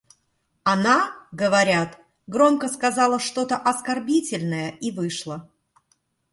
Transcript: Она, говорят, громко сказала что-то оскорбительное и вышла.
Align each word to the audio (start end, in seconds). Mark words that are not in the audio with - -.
Она, 0.63 1.11
говорят, 1.31 1.99
громко 2.25 2.69
сказала 2.69 3.19
что-то 3.19 3.55
оскорбительное 3.55 4.71
и 4.71 4.89
вышла. 4.89 5.47